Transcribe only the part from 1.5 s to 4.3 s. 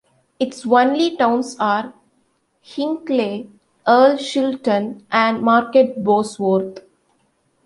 are Hinckley, Earl